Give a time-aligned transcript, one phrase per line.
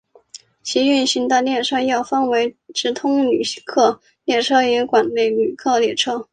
[0.63, 6.27] 其运行的列车又分为直通旅客列车与管内旅客列车。